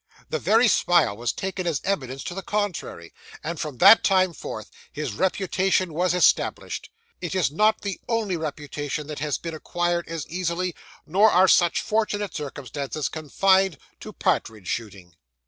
[0.29, 3.13] The very smile was taken as evidence to the contrary;
[3.43, 6.89] and from that time forth his reputation was established.
[7.21, 10.73] It is not the only reputation that has been acquired as easily,
[11.05, 15.13] nor are such fortunate circumstances confined to partridge shooting.